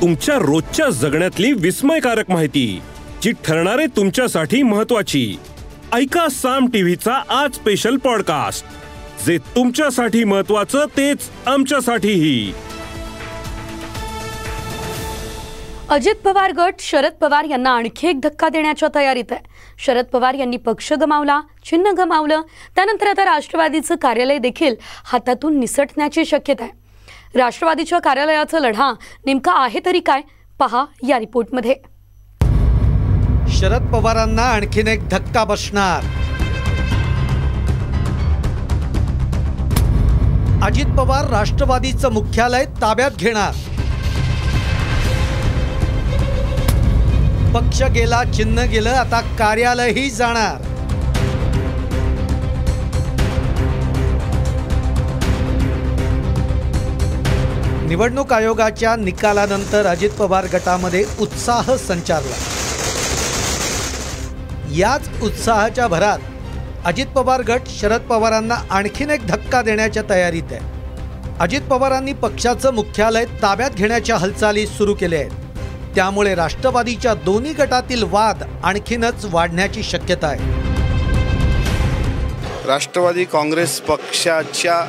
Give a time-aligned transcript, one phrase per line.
[0.00, 2.82] तुमच्या रोजच्या जगण्यातली विस्मयकारक माहिती
[3.22, 5.36] जी ठरणारे तुमच्यासाठी महत्वाची
[5.92, 8.66] ऐका साम टीव्हीचा आज स्पेशल पॉडकास्ट
[9.26, 12.52] जे तुमच्यासाठी महत्वाचं तेच आमच्यासाठीही.
[15.88, 19.40] अजित पवार गट शरद पवार यांना आणखी एक धक्का देण्याच्या तयारीत आहे.
[19.78, 22.40] शरद पवार यांनी पक्ष गमावला चिन्ह गमावलं.
[22.74, 26.80] त्यानंतर आता राष्ट्रवादीचं कार्यालय देखील हातातून निसटण्याची शक्यता आहे.
[27.34, 28.92] राष्ट्रवादीच्या कार्यालयाचा लढा
[29.26, 30.20] नेमका आहे तरी काय?
[30.58, 31.74] पहा या रिपोर्टमध्ये.
[33.48, 36.02] शरद पवारांना आणखीन एक धक्का बसणार.
[40.62, 43.52] अजित पवार राष्ट्रवादीचं मुख्यालय ताब्यात घेणार.
[47.54, 50.69] पक्ष गेला चिन्ह गेलं आता कार्यालयही जाणार.
[57.90, 62.36] निवडणूक आयोगाच्या निकालानंतर अजित पवार गटामध्ये उत्साह संचारला.
[64.76, 66.18] याच उत्साहाच्या भरात
[66.84, 70.60] अजित पवार गट शरद पवारांना आणखीन एक धक्का देण्याच्या तयारीत आहे.
[71.40, 75.30] अजित पवारांनी पक्षाचं मुख्यालय ताब्यात घेण्याच्या हालचाली सुरू केल्या आहेत.
[75.94, 80.38] त्यामुळे राष्ट्रवादीच्या दोन्ही गटातील वाद आणखीनच वाढण्याची शक्यता आहे.
[82.66, 84.80] राष्ट्रवादी काँग्रेस पक्षाच्या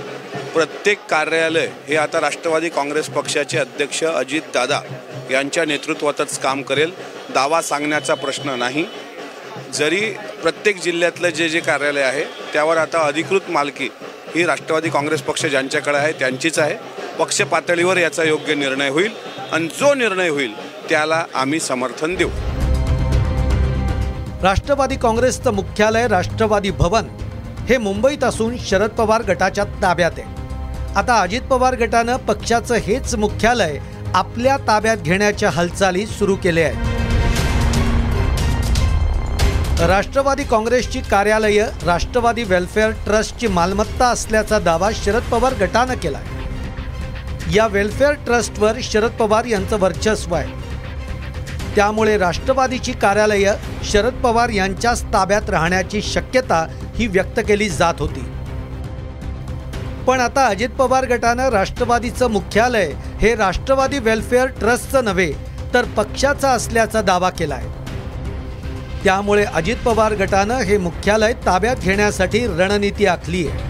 [0.53, 4.79] प्रत्येक कार्यालय हे आता राष्ट्रवादी काँग्रेस पक्षाचे अध्यक्ष अजित दादा
[5.31, 6.91] यांच्या नेतृत्वातच काम करेल.
[7.33, 8.85] दावा सांगण्याचा प्रश्न नाही.
[9.73, 9.99] जरी
[10.41, 13.89] प्रत्येक जिल्ह्यातलं जे जे कार्यालय आहे त्यावर आता अधिकृत मालकी
[14.35, 16.75] ही राष्ट्रवादी काँग्रेस पक्ष ज्यांच्याकडे आहे त्यांचीच आहे.
[17.19, 19.11] पक्ष पातळीवर याचा योग्य निर्णय होईल
[19.51, 20.53] आणि जो निर्णय होईल
[20.89, 22.29] त्याला आम्ही समर्थन देऊ.
[24.43, 27.07] राष्ट्रवादी काँग्रेसचं मुख्यालय राष्ट्रवादी भवन
[27.69, 30.40] हे मुंबईत असून शरद पवार गटाच्या ताब्यात आहे.
[30.97, 33.77] आता अजित पवार गटानं पक्षाचं हेच मुख्यालय
[34.13, 36.89] आपल्या ताब्यात घेण्याच्या हालचाली सुरू केल्या आहेत.
[39.81, 46.19] राष्ट्रवादी काँग्रेसची कार्यालयं राष्ट्रवादी वेलफेअर ट्रस्टची मालमत्ता असल्याचा दावा शरद पवार गटानं केला
[47.55, 50.53] या वेलफेअर ट्रस्टवर शरद पवार यांचं वर्चस्व आहे.
[51.75, 56.65] त्यामुळे राष्ट्रवादीची कार्यालयं शरद पवार यांच्याच ताब्यात राहण्याची शक्यता
[56.95, 58.30] ही व्यक्त केली जात होती.
[60.07, 65.31] पण आता अजित पवार गटानं राष्ट्रवादीचं मुख्यालय हे राष्ट्रवादी वेलफेअर ट्रस्टचं नव्हे
[65.73, 67.79] तर पक्षाचं असल्याचा दावा केला आहे
[69.03, 73.69] त्यामुळे अजित पवार गटानं हे मुख्यालय ताब्यात घेण्यासाठी रणनीती आखली आहे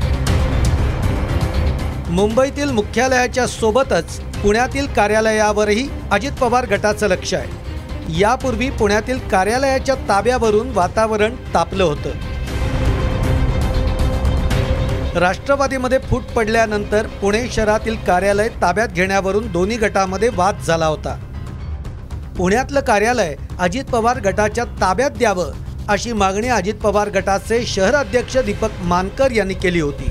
[2.10, 8.20] मुंबईतील मुख्यालयाच्या सोबतच पुण्यातील कार्यालयावरही अजित पवार गटाचं लक्ष आहे.
[8.20, 12.10] यापूर्वी पुण्यातील कार्यालयाच्या ताब्यावरून वातावरण तापलं होतं.
[15.16, 21.16] राष्ट्रवादीमध्ये फूट पडल्यानंतर पुणे शहरातील कार्यालय ताब्यात घेण्यावरून दोन्ही गटामध्ये वाद झाला होता.
[22.38, 25.52] पुण्यातलं कार्यालय अजित पवार गटाच्या ताब्यात द्यावं
[25.90, 30.10] अशी मागणी अजित पवार गटाचे शहर अध्यक्ष दीपक मानकर यांनी केली होती.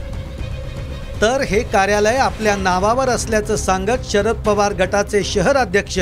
[1.23, 5.99] तर हे कार्यालय आपल्या नावावर असल्याचं सांगत शरद पवार गटाचे शहर अध्यक्ष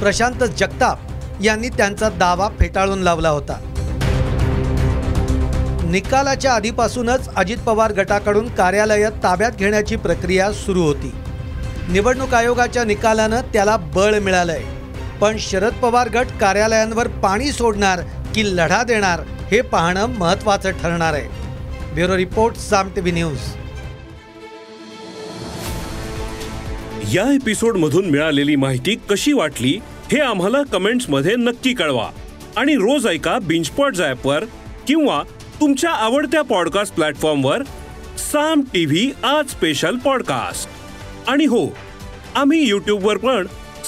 [0.00, 3.58] प्रशांत जगताप यांनी त्यांचा दावा फेटाळून लावला होता.
[5.90, 11.12] निकालाच्या आधीपासूनच अजित पवार गटाकडून कार्यालय ताब्यात घेण्याची प्रक्रिया सुरू होती.
[11.88, 14.62] निवडणूक आयोगाच्या निकालानं त्याला बळ मिळालंय.
[15.20, 18.00] पण शरद पवार गट कार्यालयांवर पाणी सोडणार
[18.34, 21.28] की लढा देणार हे पाहणं महत्त्वाचं ठरणार आहे.
[21.94, 23.38] Bureau report Saam TV news.
[27.14, 29.80] या एपिसोड मधून मिळालेली माहिती कशी वाटली
[30.12, 32.10] हे आम्हाला कमेंट्समध्ये नक्की कळवा.
[32.56, 33.92] आणि रोज ऐका बिंचपॉट
[34.24, 34.44] वर
[34.88, 35.22] किंवा
[35.60, 37.62] तुमच्या आवडत्या पॉडकास्ट प्लॅटफॉर्मवर
[38.32, 40.70] साम टी व्ही आज स्पेशल पॉडकास्ट.
[41.30, 41.76] आणि हो
[42.34, 43.46] आम्ही यूट्यूबवर पण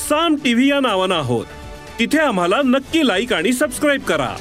[0.08, 1.46] साम टी व्ही या नावानं आहोत.
[1.98, 4.36] तिथे आम्हाला नक्की लाईक आणि सबस्क्राईब करा.